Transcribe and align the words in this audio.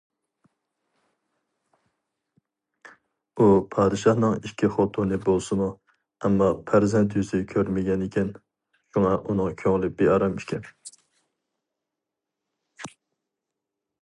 ئۇ 3.43 3.49
پادىشاھنىڭ 3.75 4.39
ئىككى 4.39 4.69
خوتۇنى 4.77 5.19
بولسىمۇ، 5.27 5.67
ئەمما 6.29 6.47
پەرزەنت 6.71 7.17
يۈزى 7.19 7.43
كۆرمىگەنىكەن، 7.55 8.33
شۇڭا 8.95 9.15
ئۇنىڭ 9.19 9.57
كۆڭلى 9.63 9.91
بىئارام 10.01 10.37
ئىكەن. 10.43 10.65